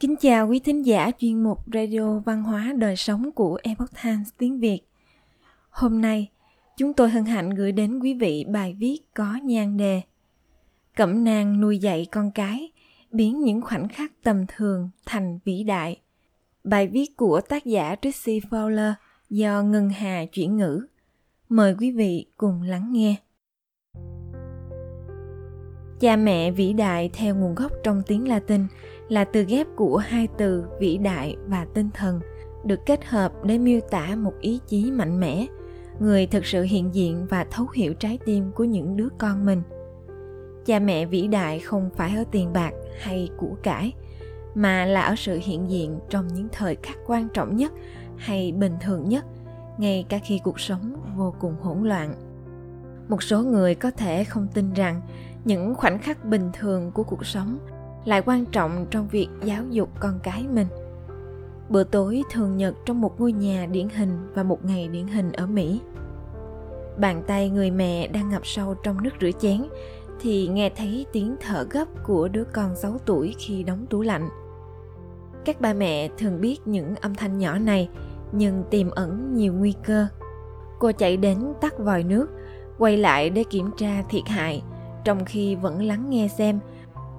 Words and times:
Kính 0.00 0.16
chào 0.16 0.48
quý 0.48 0.60
thính 0.60 0.86
giả 0.86 1.10
chuyên 1.18 1.42
mục 1.42 1.58
Radio 1.74 2.18
Văn 2.18 2.42
hóa 2.42 2.72
Đời 2.76 2.96
Sống 2.96 3.32
của 3.32 3.58
Epoch 3.62 3.90
Times 4.02 4.28
tiếng 4.38 4.60
Việt. 4.60 4.80
Hôm 5.70 6.00
nay, 6.00 6.30
chúng 6.76 6.92
tôi 6.92 7.10
hân 7.10 7.24
hạnh 7.24 7.50
gửi 7.50 7.72
đến 7.72 7.98
quý 7.98 8.14
vị 8.14 8.44
bài 8.48 8.76
viết 8.78 8.98
có 9.14 9.38
nhan 9.44 9.76
đề 9.76 10.02
Cẩm 10.96 11.24
nang 11.24 11.60
nuôi 11.60 11.78
dạy 11.78 12.06
con 12.12 12.30
cái, 12.30 12.72
biến 13.10 13.40
những 13.40 13.60
khoảnh 13.60 13.88
khắc 13.88 14.12
tầm 14.22 14.44
thường 14.56 14.90
thành 15.06 15.38
vĩ 15.44 15.62
đại. 15.62 16.00
Bài 16.64 16.88
viết 16.88 17.16
của 17.16 17.40
tác 17.40 17.64
giả 17.64 17.96
Tracy 18.02 18.40
Fowler 18.40 18.92
do 19.30 19.62
Ngân 19.62 19.90
Hà 19.90 20.24
chuyển 20.32 20.56
ngữ. 20.56 20.86
Mời 21.48 21.74
quý 21.78 21.90
vị 21.90 22.26
cùng 22.36 22.62
lắng 22.62 22.92
nghe. 22.92 23.16
Cha 26.00 26.16
mẹ 26.16 26.50
vĩ 26.50 26.72
đại 26.72 27.10
theo 27.12 27.34
nguồn 27.34 27.54
gốc 27.54 27.72
trong 27.84 28.02
tiếng 28.06 28.28
Latin 28.28 28.66
là 29.08 29.24
từ 29.24 29.44
ghép 29.44 29.66
của 29.76 29.96
hai 29.96 30.28
từ 30.38 30.64
vĩ 30.80 30.98
đại 30.98 31.36
và 31.46 31.66
tinh 31.74 31.88
thần, 31.94 32.20
được 32.64 32.80
kết 32.86 33.04
hợp 33.04 33.32
để 33.44 33.58
miêu 33.58 33.80
tả 33.90 34.16
một 34.16 34.32
ý 34.40 34.60
chí 34.66 34.90
mạnh 34.90 35.20
mẽ, 35.20 35.46
người 36.00 36.26
thực 36.26 36.46
sự 36.46 36.62
hiện 36.62 36.94
diện 36.94 37.26
và 37.30 37.46
thấu 37.50 37.66
hiểu 37.74 37.94
trái 37.94 38.18
tim 38.24 38.52
của 38.52 38.64
những 38.64 38.96
đứa 38.96 39.08
con 39.18 39.46
mình. 39.46 39.62
Cha 40.66 40.78
mẹ 40.78 41.06
vĩ 41.06 41.28
đại 41.28 41.58
không 41.58 41.90
phải 41.96 42.16
ở 42.16 42.24
tiền 42.30 42.52
bạc 42.52 42.72
hay 43.00 43.28
của 43.36 43.56
cải, 43.62 43.92
mà 44.54 44.84
là 44.84 45.00
ở 45.00 45.14
sự 45.16 45.38
hiện 45.42 45.70
diện 45.70 45.98
trong 46.10 46.28
những 46.28 46.48
thời 46.52 46.76
khắc 46.82 46.96
quan 47.06 47.28
trọng 47.34 47.56
nhất 47.56 47.72
hay 48.16 48.52
bình 48.52 48.76
thường 48.80 49.08
nhất, 49.08 49.24
ngay 49.78 50.06
cả 50.08 50.18
khi 50.24 50.40
cuộc 50.44 50.60
sống 50.60 50.96
vô 51.16 51.34
cùng 51.38 51.54
hỗn 51.60 51.88
loạn. 51.88 52.14
Một 53.08 53.22
số 53.22 53.42
người 53.42 53.74
có 53.74 53.90
thể 53.90 54.24
không 54.24 54.48
tin 54.54 54.72
rằng 54.72 55.00
những 55.44 55.74
khoảnh 55.74 55.98
khắc 55.98 56.24
bình 56.24 56.50
thường 56.52 56.90
của 56.90 57.02
cuộc 57.02 57.26
sống 57.26 57.58
lại 58.08 58.22
quan 58.26 58.44
trọng 58.44 58.86
trong 58.90 59.08
việc 59.08 59.28
giáo 59.44 59.62
dục 59.70 59.88
con 60.00 60.18
cái 60.22 60.46
mình 60.52 60.66
bữa 61.68 61.84
tối 61.84 62.22
thường 62.32 62.56
nhật 62.56 62.74
trong 62.86 63.00
một 63.00 63.20
ngôi 63.20 63.32
nhà 63.32 63.66
điển 63.66 63.88
hình 63.88 64.32
và 64.34 64.42
một 64.42 64.64
ngày 64.64 64.88
điển 64.88 65.06
hình 65.06 65.32
ở 65.32 65.46
mỹ 65.46 65.80
bàn 66.98 67.22
tay 67.26 67.50
người 67.50 67.70
mẹ 67.70 68.08
đang 68.08 68.28
ngập 68.28 68.46
sâu 68.46 68.74
trong 68.74 69.02
nước 69.02 69.10
rửa 69.20 69.30
chén 69.40 69.64
thì 70.20 70.48
nghe 70.48 70.70
thấy 70.76 71.06
tiếng 71.12 71.36
thở 71.40 71.66
gấp 71.70 71.84
của 72.04 72.28
đứa 72.28 72.44
con 72.44 72.76
6 72.76 72.98
tuổi 73.06 73.34
khi 73.38 73.62
đóng 73.62 73.86
tủ 73.90 74.02
lạnh. 74.02 74.28
Các 75.44 75.60
ba 75.60 75.72
mẹ 75.72 76.08
thường 76.18 76.40
biết 76.40 76.56
những 76.64 76.94
âm 76.96 77.14
thanh 77.14 77.38
nhỏ 77.38 77.58
này 77.58 77.88
nhưng 78.32 78.64
tiềm 78.70 78.90
ẩn 78.90 79.34
nhiều 79.34 79.52
nguy 79.52 79.74
cơ. 79.84 80.06
Cô 80.78 80.92
chạy 80.92 81.16
đến 81.16 81.52
tắt 81.60 81.78
vòi 81.78 82.04
nước, 82.04 82.26
quay 82.78 82.96
lại 82.96 83.30
để 83.30 83.44
kiểm 83.50 83.70
tra 83.76 84.02
thiệt 84.08 84.26
hại, 84.26 84.62
trong 85.04 85.24
khi 85.24 85.54
vẫn 85.54 85.82
lắng 85.82 86.10
nghe 86.10 86.28
xem 86.28 86.58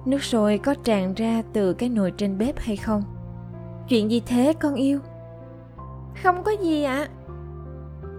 nước 0.04 0.22
sôi 0.22 0.58
có 0.58 0.74
tràn 0.84 1.14
ra 1.14 1.42
từ 1.52 1.72
cái 1.72 1.88
nồi 1.88 2.10
trên 2.10 2.38
bếp 2.38 2.58
hay 2.58 2.76
không. 2.76 3.02
Chuyện 3.88 4.10
gì 4.10 4.22
thế 4.26 4.52
con 4.60 4.74
yêu? 4.74 4.98
Không 6.22 6.42
có 6.42 6.52
gì 6.62 6.82
ạ. 6.82 7.08
À. 7.08 7.08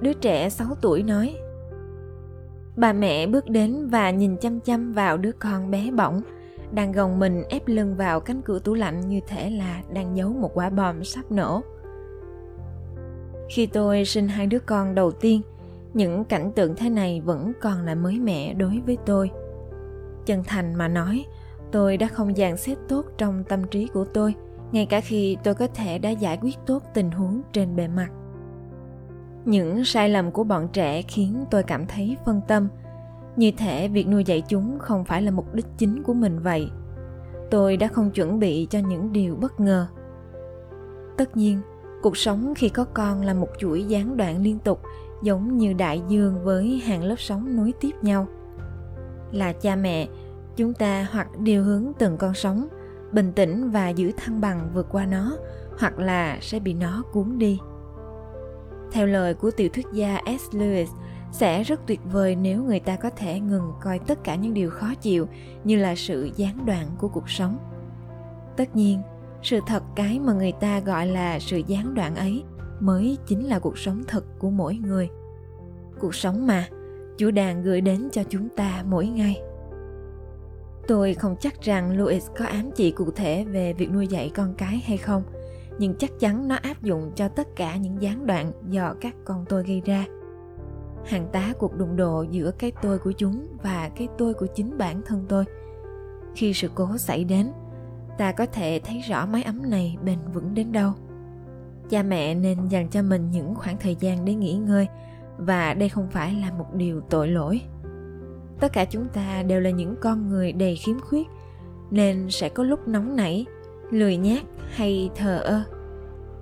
Đứa 0.01 0.13
trẻ 0.13 0.49
6 0.49 0.67
tuổi 0.81 1.03
nói. 1.03 1.35
Bà 2.75 2.93
mẹ 2.93 3.27
bước 3.27 3.49
đến 3.49 3.87
và 3.87 4.11
nhìn 4.11 4.37
chăm 4.37 4.59
chăm 4.59 4.93
vào 4.93 5.17
đứa 5.17 5.31
con 5.31 5.71
bé 5.71 5.91
bỏng, 5.91 6.21
đang 6.71 6.91
gồng 6.91 7.19
mình 7.19 7.43
ép 7.49 7.67
lưng 7.67 7.95
vào 7.95 8.19
cánh 8.19 8.41
cửa 8.41 8.59
tủ 8.59 8.73
lạnh 8.73 9.09
như 9.09 9.19
thể 9.27 9.49
là 9.49 9.81
đang 9.93 10.17
giấu 10.17 10.29
một 10.29 10.51
quả 10.53 10.69
bom 10.69 11.03
sắp 11.03 11.31
nổ. 11.31 11.61
Khi 13.49 13.65
tôi 13.65 14.05
sinh 14.05 14.27
hai 14.27 14.47
đứa 14.47 14.59
con 14.59 14.95
đầu 14.95 15.11
tiên, 15.11 15.41
những 15.93 16.25
cảnh 16.25 16.51
tượng 16.51 16.75
thế 16.75 16.89
này 16.89 17.21
vẫn 17.25 17.53
còn 17.61 17.85
là 17.85 17.95
mới 17.95 18.19
mẻ 18.19 18.53
đối 18.53 18.81
với 18.85 18.97
tôi. 19.05 19.31
Chân 20.25 20.43
thành 20.43 20.75
mà 20.75 20.87
nói, 20.87 21.25
tôi 21.71 21.97
đã 21.97 22.07
không 22.07 22.35
dàn 22.35 22.57
xếp 22.57 22.75
tốt 22.87 23.05
trong 23.17 23.43
tâm 23.43 23.63
trí 23.71 23.87
của 23.87 24.05
tôi, 24.13 24.35
ngay 24.71 24.85
cả 24.85 25.01
khi 25.01 25.37
tôi 25.43 25.53
có 25.53 25.67
thể 25.67 25.97
đã 25.97 26.09
giải 26.09 26.37
quyết 26.41 26.55
tốt 26.65 26.83
tình 26.93 27.11
huống 27.11 27.41
trên 27.53 27.75
bề 27.75 27.87
mặt. 27.87 28.09
Những 29.45 29.85
sai 29.85 30.09
lầm 30.09 30.31
của 30.31 30.43
bọn 30.43 30.67
trẻ 30.73 31.01
khiến 31.01 31.45
tôi 31.51 31.63
cảm 31.63 31.85
thấy 31.85 32.17
phân 32.25 32.41
tâm. 32.47 32.67
Như 33.35 33.51
thể 33.57 33.87
việc 33.87 34.07
nuôi 34.07 34.23
dạy 34.23 34.43
chúng 34.47 34.79
không 34.79 35.05
phải 35.05 35.21
là 35.21 35.31
mục 35.31 35.53
đích 35.53 35.65
chính 35.77 36.03
của 36.03 36.13
mình 36.13 36.39
vậy. 36.39 36.69
Tôi 37.51 37.77
đã 37.77 37.87
không 37.87 38.11
chuẩn 38.11 38.39
bị 38.39 38.67
cho 38.69 38.79
những 38.79 39.13
điều 39.13 39.35
bất 39.35 39.59
ngờ. 39.59 39.87
Tất 41.17 41.37
nhiên 41.37 41.61
cuộc 42.01 42.17
sống 42.17 42.53
khi 42.55 42.69
có 42.69 42.85
con 42.93 43.21
là 43.21 43.33
một 43.33 43.47
chuỗi 43.57 43.83
gián 43.83 44.17
đoạn 44.17 44.43
liên 44.43 44.59
tục 44.59 44.81
giống 45.23 45.57
như 45.57 45.73
đại 45.73 46.01
dương 46.07 46.43
với 46.43 46.81
hàng 46.85 47.03
lớp 47.03 47.15
sóng 47.17 47.55
nối 47.55 47.73
tiếp 47.79 47.91
nhau. 48.01 48.27
Là 49.31 49.53
cha 49.53 49.75
mẹ 49.75 50.07
chúng 50.55 50.73
ta 50.73 51.07
hoặc 51.11 51.27
điều 51.39 51.63
hướng 51.63 51.91
từng 51.99 52.17
con 52.17 52.33
sóng 52.33 52.67
bình 53.11 53.31
tĩnh 53.33 53.69
và 53.69 53.89
giữ 53.89 54.11
thăng 54.17 54.41
bằng 54.41 54.69
vượt 54.73 54.87
qua 54.91 55.05
nó 55.05 55.37
hoặc 55.79 55.99
là 55.99 56.37
sẽ 56.41 56.59
bị 56.59 56.73
nó 56.73 57.03
cuốn 57.11 57.37
đi 57.37 57.59
theo 58.91 59.07
lời 59.07 59.33
của 59.33 59.51
tiểu 59.51 59.69
thuyết 59.73 59.85
gia 59.93 60.17
S. 60.39 60.55
Lewis, 60.55 60.87
sẽ 61.31 61.63
rất 61.63 61.87
tuyệt 61.87 61.99
vời 62.11 62.35
nếu 62.35 62.63
người 62.63 62.79
ta 62.79 62.95
có 62.95 63.09
thể 63.09 63.39
ngừng 63.39 63.71
coi 63.81 63.99
tất 63.99 64.23
cả 64.23 64.35
những 64.35 64.53
điều 64.53 64.69
khó 64.69 64.93
chịu 65.01 65.27
như 65.63 65.75
là 65.75 65.95
sự 65.95 66.29
gián 66.35 66.65
đoạn 66.65 66.87
của 66.97 67.07
cuộc 67.07 67.29
sống. 67.29 67.57
Tất 68.57 68.75
nhiên, 68.75 69.01
sự 69.43 69.59
thật 69.67 69.83
cái 69.95 70.19
mà 70.19 70.33
người 70.33 70.51
ta 70.51 70.79
gọi 70.79 71.07
là 71.07 71.39
sự 71.39 71.61
gián 71.67 71.93
đoạn 71.93 72.15
ấy 72.15 72.43
mới 72.79 73.17
chính 73.27 73.47
là 73.47 73.59
cuộc 73.59 73.77
sống 73.77 74.03
thực 74.07 74.39
của 74.39 74.49
mỗi 74.49 74.75
người. 74.75 75.09
Cuộc 75.99 76.15
sống 76.15 76.47
mà 76.47 76.67
Chúa 77.17 77.31
đàn 77.31 77.63
gửi 77.63 77.81
đến 77.81 78.09
cho 78.11 78.23
chúng 78.29 78.49
ta 78.49 78.83
mỗi 78.87 79.07
ngày. 79.07 79.41
Tôi 80.87 81.13
không 81.13 81.35
chắc 81.39 81.61
rằng 81.61 81.97
Louis 81.97 82.27
có 82.37 82.45
ám 82.45 82.71
chỉ 82.75 82.91
cụ 82.91 83.11
thể 83.11 83.43
về 83.43 83.73
việc 83.73 83.91
nuôi 83.91 84.07
dạy 84.07 84.31
con 84.35 84.53
cái 84.57 84.83
hay 84.85 84.97
không– 84.97 85.23
nhưng 85.81 85.95
chắc 85.95 86.19
chắn 86.19 86.47
nó 86.47 86.55
áp 86.55 86.83
dụng 86.83 87.11
cho 87.15 87.27
tất 87.27 87.47
cả 87.55 87.75
những 87.75 88.01
gián 88.01 88.25
đoạn 88.25 88.51
do 88.69 88.93
các 89.01 89.15
con 89.25 89.45
tôi 89.49 89.63
gây 89.63 89.81
ra. 89.85 90.05
Hàng 91.05 91.27
tá 91.31 91.53
cuộc 91.59 91.77
đụng 91.77 91.95
độ 91.95 92.25
giữa 92.31 92.51
cái 92.51 92.71
tôi 92.81 92.99
của 92.99 93.11
chúng 93.11 93.47
và 93.63 93.89
cái 93.95 94.07
tôi 94.17 94.33
của 94.33 94.45
chính 94.55 94.77
bản 94.77 95.01
thân 95.05 95.25
tôi. 95.29 95.45
Khi 96.35 96.53
sự 96.53 96.69
cố 96.75 96.97
xảy 96.97 97.23
đến, 97.23 97.51
ta 98.17 98.31
có 98.31 98.45
thể 98.45 98.79
thấy 98.83 98.99
rõ 98.99 99.25
mái 99.25 99.43
ấm 99.43 99.69
này 99.69 99.97
bền 100.03 100.19
vững 100.33 100.53
đến 100.53 100.71
đâu. 100.71 100.91
Cha 101.89 102.03
mẹ 102.03 102.35
nên 102.35 102.67
dành 102.67 102.89
cho 102.89 103.01
mình 103.01 103.31
những 103.31 103.55
khoảng 103.55 103.77
thời 103.77 103.95
gian 103.99 104.25
để 104.25 104.33
nghỉ 104.33 104.53
ngơi, 104.53 104.87
và 105.37 105.73
đây 105.73 105.89
không 105.89 106.07
phải 106.11 106.33
là 106.33 106.51
một 106.51 106.73
điều 106.73 107.01
tội 107.01 107.27
lỗi 107.27 107.61
tất 108.61 108.73
cả 108.73 108.85
chúng 108.85 109.07
ta 109.07 109.43
đều 109.47 109.59
là 109.59 109.69
những 109.69 109.95
con 110.01 110.29
người 110.29 110.51
đầy 110.51 110.75
khiếm 110.75 110.99
khuyết, 110.99 111.27
nên 111.91 112.29
sẽ 112.29 112.49
có 112.49 112.63
lúc 112.63 112.87
nóng 112.87 113.15
nảy, 113.15 113.45
lười 113.91 114.17
nhác 114.17 114.43
hay 114.69 115.09
thờ 115.15 115.37
ơ. 115.37 115.63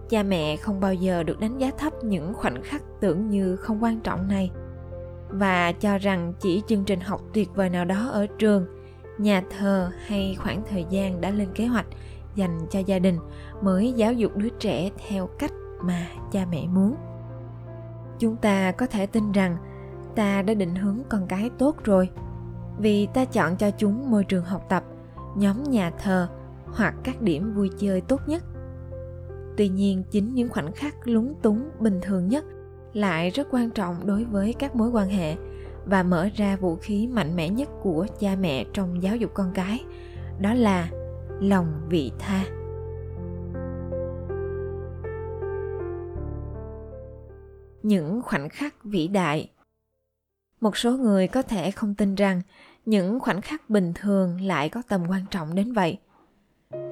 Cha 0.10 0.24
mẹ 0.24 0.56
không 0.56 0.80
bao 0.80 0.94
giờ 0.94 1.24
được 1.24 1.40
đánh 1.40 1.58
giá 1.58 1.72
thấp 1.78 1.94
những 2.04 2.34
khoảnh 2.34 2.62
khắc 2.64 2.82
tưởng 3.00 3.30
như 3.30 3.56
không 3.56 3.84
quan 3.84 4.00
trọng 4.00 4.28
này, 4.28 4.52
và 5.30 5.72
cho 5.72 5.98
rằng 5.98 6.34
chỉ 6.40 6.62
chương 6.68 6.84
trình 6.84 7.00
học 7.00 7.22
tuyệt 7.34 7.50
vời 7.56 7.70
nào 7.70 7.86
đó 7.86 8.10
ở 8.12 8.28
trường, 8.38 8.66
nhà 9.18 9.44
thờ 9.58 9.92
hay 10.06 10.36
khoảng 10.40 10.64
thời 10.70 10.86
gian 10.90 11.22
đã 11.22 11.30
lên 11.30 11.48
kế 11.56 11.66
hoạch 11.66 11.88
dành 12.36 12.60
cho 12.70 12.80
gia 12.80 13.00
đình 13.00 13.18
mới 13.62 13.94
giáo 13.94 14.14
dục 14.14 14.38
đứa 14.38 14.50
trẻ 14.50 14.90
theo 15.08 15.28
cách 15.28 15.52
mà 15.82 16.08
cha 16.32 16.46
mẹ 16.52 16.68
muốn. 16.68 16.96
Chúng 18.20 18.36
ta 18.36 18.72
có 18.72 18.86
thể 18.86 19.06
tin 19.06 19.32
rằng 19.32 19.58
ta 20.16 20.42
đã 20.42 20.54
định 20.54 20.76
hướng 20.76 21.00
con 21.10 21.28
cái 21.28 21.50
tốt 21.58 21.76
rồi. 21.84 22.10
Vì 22.78 23.08
ta 23.14 23.26
chọn 23.26 23.58
cho 23.58 23.72
chúng 23.72 24.12
môi 24.12 24.24
trường 24.24 24.46
học 24.46 24.66
tập, 24.70 24.84
nhóm 25.36 25.64
nhà 25.64 25.92
thờ 26.04 26.28
hoặc 26.66 26.96
các 27.04 27.22
điểm 27.22 27.54
vui 27.54 27.70
chơi 27.78 28.02
tốt 28.02 28.22
nhất. 28.28 28.44
Tuy 29.58 29.70
nhiên, 29.70 30.04
chính 30.12 30.34
những 30.34 30.50
khoảnh 30.50 30.72
khắc 30.72 30.96
lúng 31.08 31.36
túng 31.42 31.70
bình 31.80 32.00
thường 32.02 32.28
nhất 32.28 32.46
lại 32.94 33.30
rất 33.30 33.48
quan 33.52 33.70
trọng 33.70 34.08
đối 34.08 34.26
với 34.26 34.56
các 34.60 34.76
mối 34.76 34.90
quan 34.90 35.10
hệ 35.10 35.36
và 35.86 36.04
mở 36.04 36.30
ra 36.36 36.56
vũ 36.56 36.76
khí 36.76 37.08
mạnh 37.08 37.36
mẽ 37.36 37.50
nhất 37.50 37.70
của 37.82 38.08
cha 38.20 38.36
mẹ 38.40 38.66
trong 38.74 39.04
giáo 39.04 39.16
dục 39.16 39.32
con 39.34 39.52
cái, 39.54 39.86
đó 40.40 40.54
là 40.54 40.90
lòng 41.40 41.82
vị 41.90 42.12
tha. 42.20 42.44
Những 47.84 48.22
khoảnh 48.22 48.50
khắc 48.50 48.84
vĩ 48.84 49.08
đại 49.08 49.50
một 50.62 50.78
số 50.78 50.92
người 50.92 51.28
có 51.28 51.42
thể 51.42 51.72
không 51.72 51.96
tin 51.96 52.16
rằng 52.16 52.42
những 52.86 53.20
khoảnh 53.20 53.42
khắc 53.42 53.70
bình 53.70 53.94
thường 53.96 54.42
lại 54.42 54.70
có 54.70 54.82
tầm 54.88 55.02
quan 55.10 55.22
trọng 55.32 55.56
đến 55.56 55.74
vậy. 55.74 55.98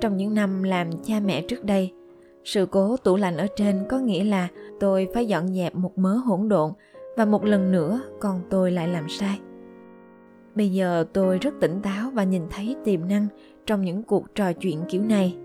Trong 0.01 0.17
những 0.17 0.33
năm 0.33 0.63
làm 0.63 0.89
cha 1.03 1.19
mẹ 1.19 1.41
trước 1.41 1.65
đây, 1.65 1.93
sự 2.43 2.65
cố 2.65 2.97
tủ 2.97 3.15
lạnh 3.15 3.37
ở 3.37 3.47
trên 3.55 3.85
có 3.89 3.99
nghĩa 3.99 4.23
là 4.23 4.47
tôi 4.79 5.07
phải 5.13 5.25
dọn 5.25 5.53
dẹp 5.53 5.75
một 5.75 5.97
mớ 5.97 6.13
hỗn 6.13 6.49
độn 6.49 6.71
và 7.17 7.25
một 7.25 7.45
lần 7.45 7.71
nữa 7.71 8.01
con 8.19 8.41
tôi 8.49 8.71
lại 8.71 8.87
làm 8.87 9.09
sai. 9.09 9.39
Bây 10.55 10.71
giờ 10.71 11.05
tôi 11.13 11.37
rất 11.37 11.53
tỉnh 11.61 11.81
táo 11.81 12.09
và 12.11 12.23
nhìn 12.23 12.43
thấy 12.49 12.75
tiềm 12.85 13.07
năng 13.07 13.27
trong 13.65 13.81
những 13.81 14.03
cuộc 14.03 14.35
trò 14.35 14.53
chuyện 14.53 14.81
kiểu 14.89 15.01
này. 15.01 15.37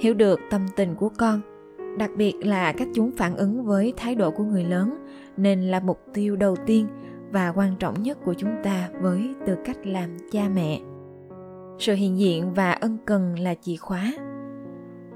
Hiểu 0.00 0.14
được 0.14 0.40
tâm 0.50 0.66
tình 0.76 0.94
của 0.94 1.08
con, 1.08 1.40
đặc 1.98 2.10
biệt 2.16 2.34
là 2.40 2.72
cách 2.72 2.88
chúng 2.94 3.10
phản 3.16 3.36
ứng 3.36 3.64
với 3.64 3.94
thái 3.96 4.14
độ 4.14 4.30
của 4.30 4.44
người 4.44 4.64
lớn 4.64 4.96
nên 5.36 5.70
là 5.70 5.80
mục 5.80 6.00
tiêu 6.14 6.36
đầu 6.36 6.56
tiên 6.66 6.86
và 7.30 7.52
quan 7.56 7.76
trọng 7.78 8.02
nhất 8.02 8.18
của 8.24 8.34
chúng 8.34 8.56
ta 8.62 8.90
với 9.00 9.34
tư 9.46 9.56
cách 9.64 9.86
làm 9.86 10.16
cha 10.32 10.48
mẹ. 10.54 10.80
Sự 11.78 11.94
hiện 11.94 12.18
diện 12.18 12.54
và 12.54 12.72
ân 12.72 12.98
cần 13.04 13.38
là 13.38 13.54
chìa 13.54 13.76
khóa. 13.76 14.12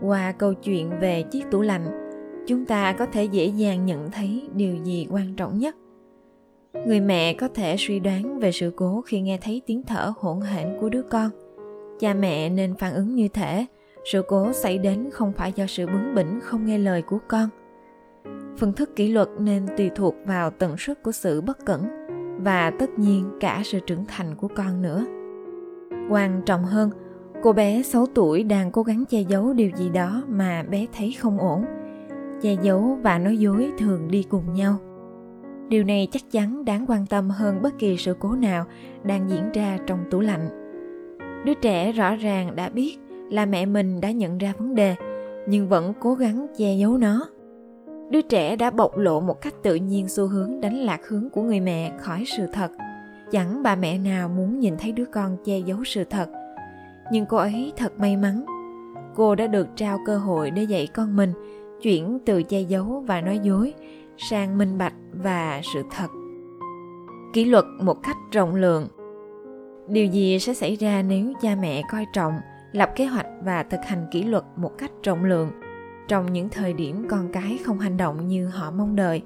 Qua 0.03 0.33
câu 0.33 0.55
chuyện 0.55 0.91
về 1.01 1.23
chiếc 1.23 1.51
tủ 1.51 1.61
lạnh, 1.61 1.87
chúng 2.47 2.67
ta 2.67 2.93
có 2.93 3.07
thể 3.07 3.25
dễ 3.25 3.47
dàng 3.47 3.87
nhận 3.87 4.11
thấy 4.11 4.49
điều 4.55 4.77
gì 4.77 5.07
quan 5.11 5.35
trọng 5.37 5.59
nhất. 5.59 5.77
Người 6.87 7.01
mẹ 7.01 7.35
có 7.35 7.49
thể 7.49 7.77
suy 7.79 8.01
đoán 8.01 8.39
về 8.39 8.53
sự 8.53 8.73
cố 8.77 9.03
khi 9.07 9.21
nghe 9.21 9.39
thấy 9.43 9.63
tiếng 9.67 9.83
thở 9.83 10.13
hỗn 10.19 10.41
hển 10.41 10.77
của 10.81 10.89
đứa 10.89 11.03
con. 11.03 11.31
Cha 12.01 12.15
mẹ 12.15 12.49
nên 12.49 12.75
phản 12.75 12.95
ứng 12.95 13.15
như 13.15 13.29
thể 13.29 13.67
sự 14.05 14.23
cố 14.29 14.53
xảy 14.53 14.79
đến 14.79 15.11
không 15.13 15.33
phải 15.33 15.53
do 15.53 15.67
sự 15.67 15.87
bướng 15.87 16.15
bỉnh 16.15 16.41
không 16.43 16.67
nghe 16.67 16.79
lời 16.79 17.03
của 17.03 17.19
con. 17.29 17.49
Phương 18.59 18.73
thức 18.73 18.97
kỷ 18.97 19.09
luật 19.09 19.29
nên 19.39 19.67
tùy 19.77 19.91
thuộc 19.95 20.15
vào 20.27 20.51
tần 20.51 20.77
suất 20.79 21.03
của 21.03 21.13
sự 21.13 21.41
bất 21.41 21.67
cẩn 21.67 22.00
và 22.45 22.71
tất 22.71 22.99
nhiên 22.99 23.31
cả 23.41 23.61
sự 23.65 23.81
trưởng 23.81 24.05
thành 24.09 24.35
của 24.35 24.49
con 24.49 24.83
nữa. 24.83 25.05
Quan 26.11 26.43
trọng 26.47 26.65
hơn, 26.65 26.91
cô 27.43 27.53
bé 27.53 27.83
6 27.83 28.07
tuổi 28.07 28.43
đang 28.43 28.71
cố 28.71 28.83
gắng 28.83 29.05
che 29.09 29.21
giấu 29.21 29.53
điều 29.53 29.71
gì 29.77 29.89
đó 29.89 30.23
mà 30.29 30.63
bé 30.63 30.87
thấy 30.99 31.13
không 31.13 31.39
ổn. 31.39 31.65
Che 32.43 32.57
giấu 32.63 32.99
và 33.03 33.19
nói 33.19 33.37
dối 33.37 33.73
thường 33.79 34.11
đi 34.11 34.23
cùng 34.23 34.55
nhau. 34.55 34.77
Điều 35.69 35.85
này 35.85 36.09
chắc 36.11 36.23
chắn 36.31 36.65
đáng 36.65 36.85
quan 36.89 37.07
tâm 37.07 37.31
hơn 37.31 37.63
bất 37.63 37.79
kỳ 37.79 37.97
sự 37.97 38.17
cố 38.19 38.33
nào 38.33 38.65
đang 39.03 39.31
diễn 39.31 39.53
ra 39.53 39.79
trong 39.87 39.99
tủ 40.11 40.21
lạnh. 40.21 40.49
Đứa 41.45 41.55
trẻ 41.55 41.93
rõ 41.93 42.17
ràng 42.17 42.57
đã 42.57 42.69
biết 42.69 42.99
là 43.31 43.47
mẹ 43.47 43.67
mình 43.67 44.01
đã 44.01 44.11
nhận 44.11 44.39
ra 44.39 44.53
vấn 44.59 44.75
đề, 44.75 44.95
nhưng 45.49 45.69
vẫn 45.69 45.93
cố 46.01 46.15
gắng 46.15 46.47
che 46.57 46.75
giấu 46.75 46.99
nó 46.99 47.27
đứa 48.11 48.23
trẻ 48.23 48.57
đã 48.57 48.71
bộc 48.71 48.97
lộ 48.97 49.21
một 49.21 49.41
cách 49.41 49.55
tự 49.63 49.75
nhiên 49.75 50.09
xu 50.09 50.27
hướng 50.27 50.61
đánh 50.61 50.77
lạc 50.77 51.01
hướng 51.09 51.31
của 51.31 51.43
người 51.43 51.61
mẹ 51.61 51.93
khỏi 51.99 52.25
sự 52.27 52.47
thật. 52.53 52.71
Chẳng 53.31 53.63
bà 53.63 53.77
mẹ 53.77 53.99
nào 53.99 54.29
muốn 54.29 54.59
nhìn 54.59 54.77
thấy 54.79 54.93
đứa 54.93 55.05
con 55.05 55.37
che 55.45 55.59
giấu 55.59 55.85
sự 55.85 56.05
thật. 56.05 56.29
Nhưng 57.13 57.27
cô 57.27 57.37
ấy 57.37 57.73
thật 57.77 57.99
may 57.99 58.17
mắn. 58.17 58.45
Cô 59.15 59.35
đã 59.35 59.47
được 59.47 59.69
trao 59.77 59.99
cơ 60.07 60.19
hội 60.19 60.51
để 60.51 60.63
dạy 60.63 60.87
con 60.87 61.17
mình, 61.17 61.33
chuyển 61.83 62.19
từ 62.27 62.43
che 62.43 62.61
giấu 62.61 63.05
và 63.07 63.21
nói 63.21 63.41
dối 63.43 63.75
sang 64.19 64.59
minh 64.59 64.79
bạch 64.79 64.95
và 65.13 65.61
sự 65.75 65.83
thật. 65.91 66.09
Kỷ 67.33 67.45
luật 67.45 67.65
một 67.81 68.03
cách 68.03 68.17
rộng 68.33 68.55
lượng. 68.55 68.89
Điều 69.89 70.07
gì 70.07 70.39
sẽ 70.39 70.55
xảy 70.55 70.77
ra 70.77 71.03
nếu 71.03 71.33
cha 71.43 71.57
mẹ 71.61 71.83
coi 71.93 72.07
trọng, 72.13 72.35
lập 72.73 72.91
kế 72.97 73.07
hoạch 73.07 73.27
và 73.45 73.63
thực 73.63 73.81
hành 73.85 74.07
kỷ 74.11 74.23
luật 74.23 74.45
một 74.57 74.79
cách 74.79 74.91
rộng 75.03 75.25
lượng? 75.25 75.51
Trong 76.09 76.33
những 76.33 76.49
thời 76.49 76.73
điểm 76.73 77.07
con 77.09 77.29
cái 77.33 77.59
không 77.65 77.79
hành 77.79 77.97
động 77.97 78.29
như 78.29 78.49
họ 78.49 78.71
mong 78.71 78.97
đợi. 78.97 79.23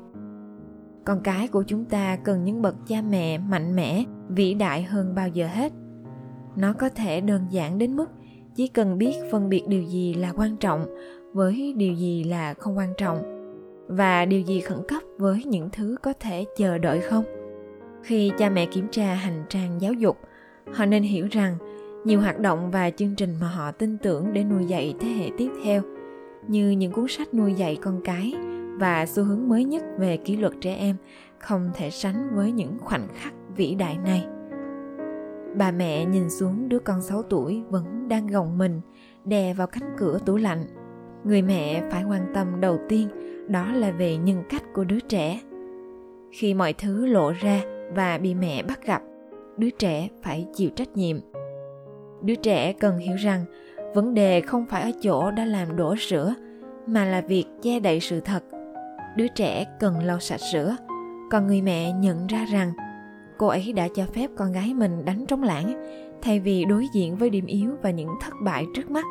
Con 1.04 1.20
cái 1.20 1.48
của 1.48 1.62
chúng 1.62 1.84
ta 1.84 2.16
cần 2.16 2.44
những 2.44 2.62
bậc 2.62 2.74
cha 2.86 3.02
mẹ 3.10 3.38
mạnh 3.38 3.76
mẽ, 3.76 4.04
vĩ 4.28 4.54
đại 4.54 4.82
hơn 4.82 5.14
bao 5.14 5.28
giờ 5.28 5.46
hết. 5.46 5.72
Nó 6.56 6.72
có 6.72 6.88
thể 6.88 7.20
đơn 7.20 7.42
giản 7.50 7.78
đến 7.78 7.96
mức 7.96 8.10
chỉ 8.54 8.68
cần 8.68 8.98
biết 8.98 9.14
phân 9.30 9.48
biệt 9.48 9.62
điều 9.68 9.82
gì 9.82 10.14
là 10.14 10.32
quan 10.36 10.56
trọng 10.56 10.86
với 11.32 11.74
điều 11.76 11.94
gì 11.94 12.24
là 12.24 12.54
không 12.54 12.78
quan 12.78 12.92
trọng 12.96 13.22
và 13.88 14.24
điều 14.24 14.40
gì 14.40 14.60
khẩn 14.60 14.78
cấp 14.88 15.02
với 15.18 15.44
những 15.44 15.68
thứ 15.72 15.96
có 16.02 16.12
thể 16.20 16.44
chờ 16.56 16.78
đợi 16.78 17.00
không. 17.00 17.24
Khi 18.02 18.32
cha 18.38 18.50
mẹ 18.50 18.66
kiểm 18.66 18.88
tra 18.90 19.14
hành 19.14 19.44
trang 19.48 19.80
giáo 19.80 19.92
dục, 19.92 20.18
họ 20.72 20.86
nên 20.86 21.02
hiểu 21.02 21.26
rằng 21.30 21.56
nhiều 22.04 22.20
hoạt 22.20 22.40
động 22.40 22.70
và 22.70 22.90
chương 22.90 23.14
trình 23.14 23.36
mà 23.40 23.48
họ 23.48 23.72
tin 23.72 23.98
tưởng 23.98 24.32
để 24.32 24.44
nuôi 24.44 24.64
dạy 24.64 24.94
thế 25.00 25.08
hệ 25.08 25.30
tiếp 25.38 25.48
theo 25.64 25.82
như 26.48 26.70
những 26.70 26.92
cuốn 26.92 27.08
sách 27.08 27.34
nuôi 27.34 27.54
dạy 27.54 27.78
con 27.82 28.00
cái 28.04 28.34
và 28.78 29.06
xu 29.06 29.24
hướng 29.24 29.48
mới 29.48 29.64
nhất 29.64 29.82
về 29.98 30.16
kỷ 30.16 30.36
luật 30.36 30.52
trẻ 30.60 30.74
em 30.74 30.96
không 31.38 31.70
thể 31.74 31.90
sánh 31.90 32.34
với 32.34 32.52
những 32.52 32.78
khoảnh 32.80 33.08
khắc 33.14 33.34
vĩ 33.56 33.74
đại 33.74 33.98
này. 34.04 34.26
Bà 35.56 35.70
mẹ 35.70 36.04
nhìn 36.04 36.30
xuống 36.30 36.68
đứa 36.68 36.78
con 36.78 37.02
6 37.02 37.22
tuổi 37.22 37.62
vẫn 37.70 38.08
đang 38.08 38.26
gồng 38.26 38.58
mình 38.58 38.80
đè 39.24 39.54
vào 39.54 39.66
cánh 39.66 39.94
cửa 39.96 40.18
tủ 40.26 40.36
lạnh. 40.36 40.66
Người 41.24 41.42
mẹ 41.42 41.88
phải 41.90 42.04
quan 42.04 42.26
tâm 42.34 42.60
đầu 42.60 42.78
tiên 42.88 43.08
đó 43.48 43.72
là 43.72 43.90
về 43.90 44.16
nhân 44.16 44.42
cách 44.48 44.62
của 44.74 44.84
đứa 44.84 45.00
trẻ. 45.00 45.40
Khi 46.30 46.54
mọi 46.54 46.72
thứ 46.72 47.06
lộ 47.06 47.32
ra 47.32 47.60
và 47.94 48.18
bị 48.18 48.34
mẹ 48.34 48.62
bắt 48.62 48.86
gặp, 48.86 49.02
đứa 49.58 49.70
trẻ 49.70 50.08
phải 50.22 50.46
chịu 50.54 50.70
trách 50.70 50.96
nhiệm. 50.96 51.16
Đứa 52.22 52.34
trẻ 52.34 52.72
cần 52.72 52.98
hiểu 52.98 53.16
rằng 53.16 53.44
vấn 53.94 54.14
đề 54.14 54.40
không 54.40 54.66
phải 54.66 54.82
ở 54.82 54.90
chỗ 55.02 55.30
đã 55.30 55.44
làm 55.44 55.76
đổ 55.76 55.96
sữa 55.96 56.34
mà 56.86 57.04
là 57.04 57.20
việc 57.20 57.44
che 57.62 57.80
đậy 57.80 58.00
sự 58.00 58.20
thật. 58.20 58.44
Đứa 59.16 59.26
trẻ 59.28 59.64
cần 59.80 59.98
lau 60.04 60.20
sạch 60.20 60.40
sữa 60.52 60.76
còn 61.30 61.46
người 61.46 61.62
mẹ 61.62 61.92
nhận 61.92 62.26
ra 62.26 62.44
rằng, 62.52 62.72
cô 63.38 63.46
ấy 63.46 63.72
đã 63.72 63.88
cho 63.94 64.06
phép 64.14 64.30
con 64.36 64.52
gái 64.52 64.74
mình 64.74 65.04
đánh 65.04 65.26
trống 65.26 65.42
lãng, 65.42 65.84
thay 66.22 66.40
vì 66.40 66.64
đối 66.64 66.86
diện 66.94 67.16
với 67.16 67.30
điểm 67.30 67.46
yếu 67.46 67.70
và 67.82 67.90
những 67.90 68.08
thất 68.20 68.34
bại 68.42 68.66
trước 68.74 68.90
mắt. 68.90 69.04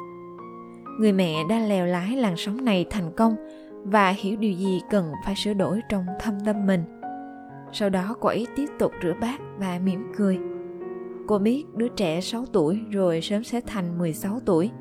Người 0.99 1.11
mẹ 1.11 1.35
đã 1.49 1.59
lèo 1.59 1.85
lái 1.85 2.15
làn 2.15 2.33
sóng 2.37 2.65
này 2.65 2.85
thành 2.89 3.11
công 3.11 3.35
và 3.83 4.09
hiểu 4.09 4.35
điều 4.35 4.51
gì 4.51 4.81
cần 4.89 5.11
phải 5.25 5.35
sửa 5.35 5.53
đổi 5.53 5.81
trong 5.89 6.05
thâm 6.19 6.33
tâm 6.45 6.65
mình. 6.65 6.83
Sau 7.71 7.89
đó 7.89 8.15
cô 8.19 8.29
ấy 8.29 8.47
tiếp 8.55 8.67
tục 8.79 8.91
rửa 9.03 9.13
bát 9.21 9.39
và 9.57 9.79
mỉm 9.83 10.11
cười 10.17 10.39
cô 11.27 11.39
biết 11.39 11.65
đứa 11.75 11.87
trẻ 11.87 12.21
6 12.21 12.45
tuổi 12.45 12.79
rồi 12.91 13.21
sớm 13.21 13.43
sẽ 13.43 13.61
thành 13.61 13.97
16 13.97 14.39
tuổi 14.45 14.71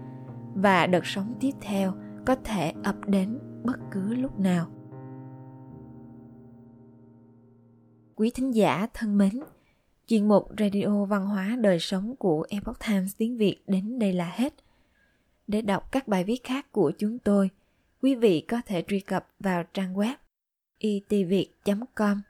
và 0.55 0.87
đợt 0.87 1.06
sống 1.06 1.35
tiếp 1.41 1.50
theo 1.61 1.94
có 2.27 2.37
thể 2.44 2.73
ập 2.83 2.97
đến 3.06 3.39
bất 3.65 3.79
cứ 3.91 4.15
lúc 4.15 4.41
nào. 4.41 4.67
Quý 8.15 8.31
thính 8.35 8.55
giả 8.55 8.87
thân 8.94 9.19
mến, 9.19 9.41
chuyên 10.06 10.29
mục 10.29 10.49
Radio 10.59 11.05
Văn 11.05 11.27
hóa 11.27 11.56
Đời 11.61 11.79
Sống 11.79 12.17
của 12.17 12.47
Epoch 12.49 12.79
Times 12.87 13.17
tiếng 13.17 13.37
Việt 13.37 13.62
đến 13.67 13.99
đây 13.99 14.12
là 14.12 14.33
hết. 14.35 14.55
Để 15.47 15.62
đọc 15.62 15.93
các 15.93 16.09
bài 16.09 16.25
viết 16.25 16.44
khác 16.44 16.73
của 16.73 16.93
chúng 16.99 17.19
tôi, 17.19 17.50
quý 18.03 18.15
vị 18.15 18.41
có 18.41 18.61
thể 18.67 18.83
truy 18.89 19.00
cập 19.00 19.29
vào 19.41 19.65
trang 19.75 19.94
web 19.94 20.15
itviet.com. 20.79 22.21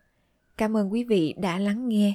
Cảm 0.57 0.77
ơn 0.77 0.93
quý 0.93 1.05
vị 1.05 1.35
đã 1.39 1.59
lắng 1.59 1.89
nghe, 1.89 2.15